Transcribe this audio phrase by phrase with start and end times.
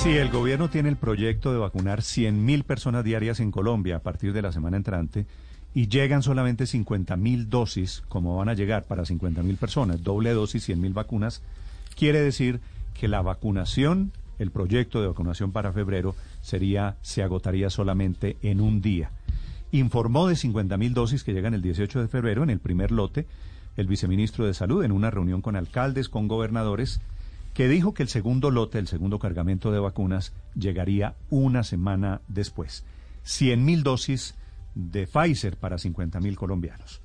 [0.00, 4.32] Si el gobierno tiene el proyecto de vacunar 100.000 personas diarias en Colombia a partir
[4.32, 5.26] de la semana entrante
[5.74, 10.92] y llegan solamente 50.000 dosis, como van a llegar para 50.000 personas, doble dosis, 100.000
[10.92, 11.42] vacunas,
[11.96, 12.60] quiere decir
[12.98, 18.82] que la vacunación, el proyecto de vacunación para febrero, sería, se agotaría solamente en un
[18.82, 19.10] día.
[19.70, 23.26] Informó de 50.000 dosis que llegan el 18 de febrero en el primer lote
[23.76, 27.00] el viceministro de Salud en una reunión con alcaldes, con gobernadores,
[27.54, 32.84] que dijo que el segundo lote, el segundo cargamento de vacunas, llegaría una semana después.
[33.24, 34.34] 100.000 dosis
[34.74, 37.02] de Pfizer para 50.000 colombianos.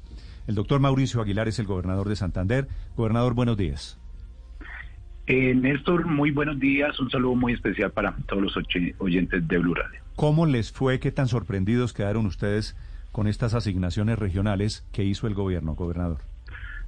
[0.47, 2.67] El doctor Mauricio Aguilar es el gobernador de Santander.
[2.95, 3.99] Gobernador, buenos días.
[5.27, 6.97] Eh, Néstor, muy buenos días.
[7.01, 8.57] Un saludo muy especial para todos los
[8.99, 9.99] oyentes de Blue Radio.
[10.15, 10.99] ¿Cómo les fue?
[10.99, 12.77] ¿Qué tan sorprendidos quedaron ustedes
[13.11, 16.19] con estas asignaciones regionales que hizo el gobierno, gobernador?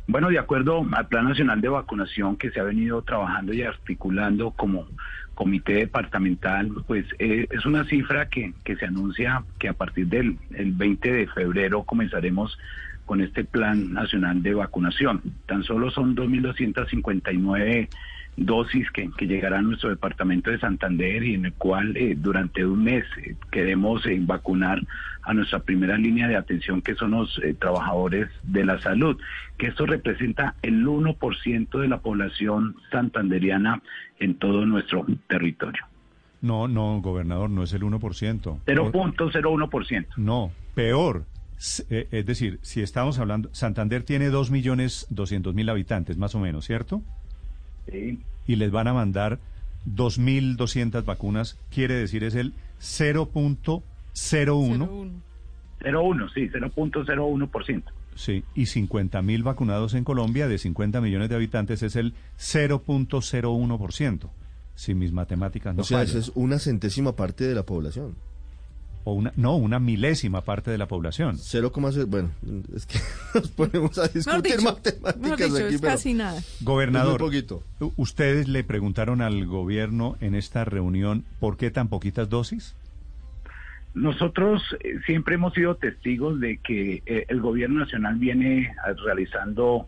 [0.10, 4.50] Bueno, de acuerdo al Plan Nacional de Vacunación que se ha venido trabajando y articulando
[4.50, 4.88] como
[5.36, 10.40] comité departamental, pues eh, es una cifra que, que se anuncia que a partir del
[10.56, 12.58] el 20 de febrero comenzaremos
[13.06, 15.22] con este Plan Nacional de Vacunación.
[15.46, 17.88] Tan solo son 2.259
[18.46, 22.66] dosis que, que llegará a nuestro departamento de Santander y en el cual eh, durante
[22.66, 24.82] un mes eh, queremos eh, vacunar
[25.24, 29.18] a nuestra primera línea de atención que son los trabajadores de la salud,
[29.58, 33.82] que esto representa el 1% de la población santanderiana
[34.20, 35.84] en todo nuestro territorio.
[36.42, 38.00] No, no, gobernador, no es el 1%.
[38.66, 40.08] 0.01%.
[40.18, 41.26] No, peor.
[41.58, 47.04] Es decir, si estamos hablando, Santander tiene 2.200.000 habitantes, más o menos, ¿cierto?
[48.48, 49.40] Y les van a mandar
[49.88, 53.84] 2.200 vacunas, quiere decir es el 0.01.
[54.14, 57.84] 0.1, sí, 0.01%.
[58.16, 64.30] Sí, y 50.000 vacunados en Colombia de 50 millones de habitantes es el 0.01%.
[64.76, 68.16] Si mis matemáticas no O sea, eso es una centésima parte de la población
[69.04, 71.38] o una no una milésima parte de la población.
[71.38, 72.32] 0,0 bueno,
[72.76, 73.00] es que
[73.34, 76.42] nos ponemos a discutir matemáticas aquí, es casi nada.
[76.62, 77.22] Gobernador,
[77.96, 82.76] ustedes le preguntaron al gobierno en esta reunión por qué tan poquitas dosis?
[83.96, 88.74] Nosotros eh, siempre hemos sido testigos de que eh, el gobierno nacional viene
[89.04, 89.88] realizando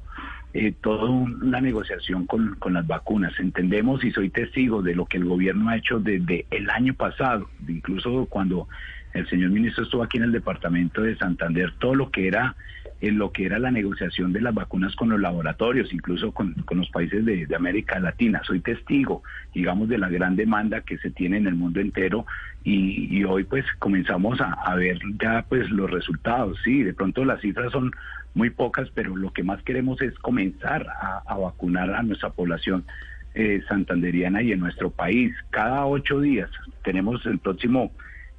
[0.54, 3.34] eh, toda una negociación con, con, las vacunas.
[3.40, 7.50] Entendemos y soy testigo de lo que el gobierno ha hecho desde el año pasado,
[7.68, 8.68] incluso cuando
[9.14, 12.56] el señor ministro estuvo aquí en el departamento de Santander, todo lo que era
[13.02, 16.90] en lo que era la negociación de las vacunas con los laboratorios, incluso con, los
[16.92, 18.42] países de, América Latina.
[18.46, 19.24] Soy testigo,
[19.54, 22.26] digamos, de la gran demanda que se tiene en el mundo entero
[22.64, 26.60] y, hoy pues comenzamos a, ver ya pues los resultados.
[26.64, 27.92] Sí, de pronto las cifras son
[28.36, 30.88] muy pocas, pero lo que más queremos es comenzar
[31.26, 32.86] a, vacunar a nuestra población
[33.34, 35.34] eh, santanderiana y en nuestro país.
[35.50, 36.52] Cada ocho días
[36.84, 37.92] tenemos el próximo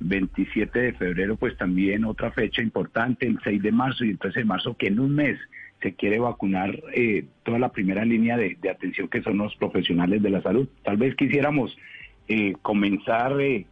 [0.02, 4.40] 27 de febrero, pues también otra fecha importante, el 6 de marzo y el 13
[4.40, 5.38] de marzo, que en un mes
[5.82, 10.30] se quiere vacunar eh, toda la primera línea de, atención que son los profesionales de
[10.30, 10.68] la salud.
[10.84, 11.76] Tal vez quisiéramos
[12.28, 13.66] eh, comenzar eh,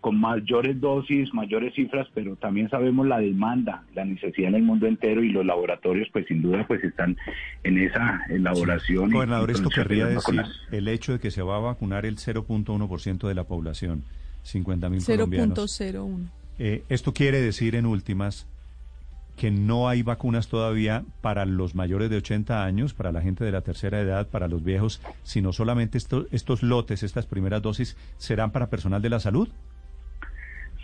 [0.00, 4.86] con mayores dosis, mayores cifras, pero también sabemos la demanda, la necesidad en el mundo
[4.86, 7.16] entero y los laboratorios, pues sin duda, pues están
[7.64, 9.10] en esa elaboración.
[9.10, 13.34] Gobernador, esto querría decir el hecho de que se va a vacunar el 0.1% de
[13.34, 14.04] la población
[14.46, 15.80] 50 mil colombianos.
[15.80, 16.30] 0.01.
[16.58, 18.46] Eh, esto quiere decir, en últimas,
[19.36, 23.52] que no hay vacunas todavía para los mayores de 80 años, para la gente de
[23.52, 28.70] la tercera edad, para los viejos, sino solamente estos lotes, estas primeras dosis, serán para
[28.70, 29.48] personal de la salud.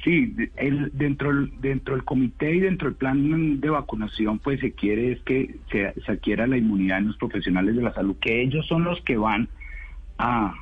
[0.05, 1.31] Sí, el, dentro,
[1.61, 5.95] dentro del comité y dentro del plan de vacunación, pues se quiere es que se,
[6.05, 9.17] se adquiera la inmunidad en los profesionales de la salud, que ellos son los que
[9.17, 9.49] van
[10.19, 10.55] a,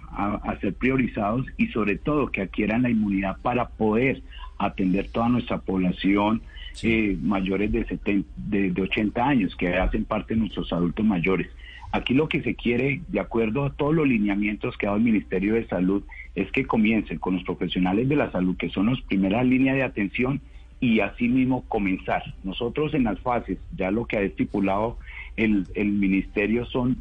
[0.61, 4.23] ser priorizados y sobre todo que adquieran la inmunidad para poder
[4.59, 6.43] atender toda nuestra población
[6.83, 11.49] eh, mayores de, 70, de, 80 años, que hacen parte de nuestros adultos mayores.
[11.93, 15.05] Aquí lo que se quiere, de acuerdo a todos los lineamientos que ha dado el
[15.05, 19.01] Ministerio de Salud, es que comiencen con los profesionales de la salud, que son las
[19.03, 20.41] primeras líneas de atención,
[20.79, 22.23] y asimismo comenzar.
[22.45, 24.99] Nosotros en las fases, ya lo que ha estipulado
[25.37, 26.97] el, el Ministerio son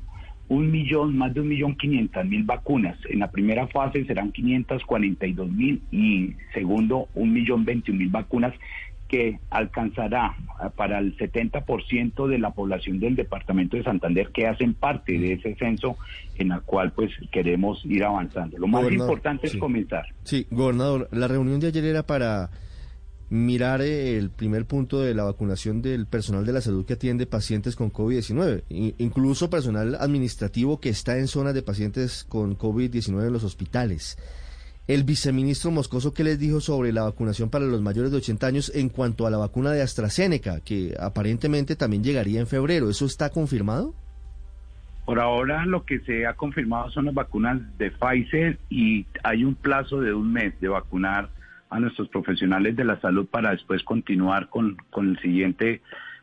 [0.50, 2.98] un millón, más de un millón quinientas mil vacunas.
[3.10, 8.54] En la primera fase serán 542 mil y segundo un millón veintiún mil vacunas
[9.08, 10.36] que alcanzará
[10.76, 15.56] para el 70% de la población del departamento de Santander que hacen parte de ese
[15.56, 15.98] censo
[16.38, 18.58] en el cual pues queremos ir avanzando.
[18.60, 20.06] Lo más importante es comenzar.
[20.24, 22.52] Sí, gobernador, la reunión de ayer era para
[23.30, 27.28] mirar eh, el primer punto de la vacunación del personal de la salud que atiende
[27.28, 28.64] pacientes con COVID-19,
[28.98, 34.18] incluso personal administrativo que está en zonas de pacientes con COVID-19 en los hospitales.
[34.88, 38.72] El viceministro Moscoso, ¿qué les dijo sobre la vacunación para los mayores de 80 años
[38.74, 42.90] en cuanto a la vacuna de AstraZeneca, que aparentemente también llegaría en febrero?
[42.90, 43.94] ¿Eso está confirmado?
[45.06, 49.54] Por ahora lo que se ha confirmado son las vacunas de Pfizer y hay un
[49.54, 51.30] plazo de un mes de vacunar
[51.70, 55.82] a nuestros profesionales de la salud para después continuar con, con el siguiente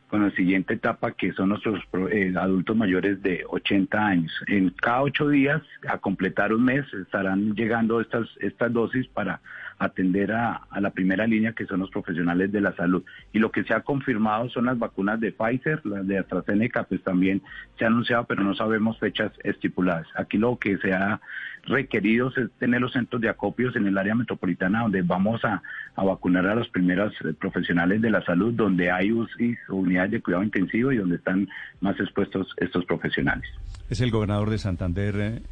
[0.09, 1.83] con la siguiente etapa que son nuestros
[2.13, 4.33] eh, adultos mayores de 80 años.
[4.47, 9.41] En cada ocho días, a completar un mes, estarán llegando estas, estas dosis para
[9.79, 13.05] atender a, a, la primera línea que son los profesionales de la salud.
[13.33, 17.03] Y lo que se ha confirmado son las vacunas de Pfizer, las de AstraZeneca, pues
[17.03, 17.43] también
[17.79, 20.07] se ha anunciado, pero no sabemos fechas estipuladas.
[20.15, 21.21] Aquí lo que se ha
[21.65, 25.63] requerido es tener los centros de acopios en el área metropolitana donde vamos a,
[25.95, 30.23] a vacunar a los primeros eh, profesionales de la salud, donde hay UCI, unidades de
[30.23, 31.49] cuidado intensivo y donde están
[31.81, 33.49] más expuestos estos profesionales.
[33.91, 35.15] Es el gobernador de Santander.
[35.19, 35.43] Eh,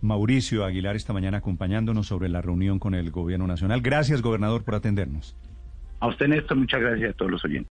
[0.00, 3.82] Mauricio Aguilar esta mañana acompañándonos sobre la reunión con el gobierno nacional.
[3.82, 5.36] Gracias, gobernador, por atendernos.
[6.00, 7.68] A usted, Néstor, muchas gracias a todos los oyentes.